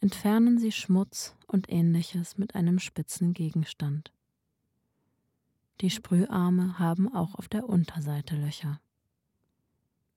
Entfernen 0.00 0.60
Sie 0.60 0.70
Schmutz 0.70 1.34
und 1.48 1.68
ähnliches 1.68 2.38
mit 2.38 2.54
einem 2.54 2.78
spitzen 2.78 3.34
Gegenstand. 3.34 4.12
Die 5.80 5.90
Sprüharme 5.90 6.78
haben 6.78 7.12
auch 7.12 7.34
auf 7.34 7.48
der 7.48 7.68
Unterseite 7.68 8.36
Löcher. 8.36 8.80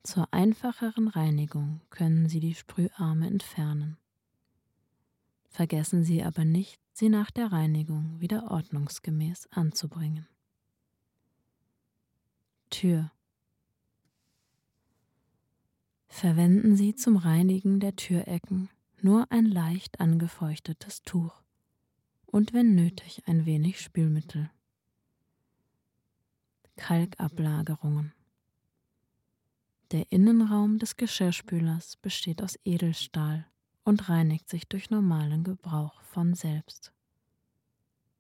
Zur 0.04 0.32
einfacheren 0.32 1.08
Reinigung 1.08 1.82
können 1.89 2.30
Sie 2.30 2.39
die 2.39 2.54
Sprüharme 2.54 3.25
entfernen. 3.25 3.97
Vergessen 5.49 6.04
Sie 6.04 6.23
aber 6.23 6.45
nicht, 6.45 6.80
sie 7.00 7.08
nach 7.08 7.32
der 7.32 7.52
Reinigung 7.54 8.20
wieder 8.20 8.52
ordnungsgemäß 8.52 9.48
anzubringen. 9.52 10.28
Tür 12.70 13.12
Verwenden 16.10 16.76
Sie 16.76 16.96
zum 16.96 17.16
Reinigen 17.16 17.80
der 17.80 17.96
Türecken 17.96 18.70
nur 19.02 19.32
ein 19.32 19.46
leicht 19.46 20.02
angefeuchtetes 20.02 21.04
Tuch 21.04 21.42
und 22.26 22.52
wenn 22.52 22.76
nötig 22.76 23.24
ein 23.28 23.46
wenig 23.46 23.80
Spülmittel. 23.80 24.52
Kalkablagerungen 26.76 28.12
Der 29.92 30.12
Innenraum 30.12 30.80
des 30.80 30.98
Geschirrspülers 30.98 31.96
besteht 31.96 32.44
aus 32.44 32.60
Edelstahl 32.66 33.50
und 33.89 34.08
reinigt 34.08 34.47
sich 34.47 34.67
durch 34.67 34.91
normalen 34.91 35.43
Gebrauch 35.43 35.99
von 36.04 36.36
selbst. 36.36 36.93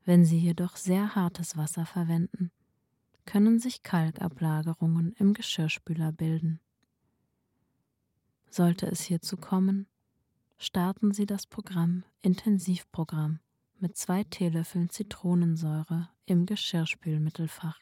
Wenn 0.03 0.25
Sie 0.25 0.39
jedoch 0.39 0.75
sehr 0.75 1.13
hartes 1.13 1.57
Wasser 1.57 1.85
verwenden, 1.85 2.49
können 3.25 3.59
sich 3.59 3.83
Kalkablagerungen 3.83 5.13
im 5.19 5.35
Geschirrspüler 5.35 6.11
bilden. 6.11 6.59
Sollte 8.49 8.87
es 8.87 9.01
hierzu 9.01 9.37
kommen, 9.37 9.85
starten 10.57 11.13
Sie 11.13 11.27
das 11.27 11.45
Programm 11.45 12.03
Intensivprogramm 12.23 13.39
mit 13.77 13.95
zwei 13.95 14.23
Teelöffeln 14.23 14.89
Zitronensäure 14.89 16.09
im 16.25 16.47
Geschirrspülmittelfach. 16.47 17.79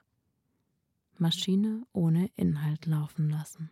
Maschine 1.17 1.87
ohne 1.93 2.29
Inhalt 2.35 2.85
laufen 2.85 3.29
lassen. 3.29 3.71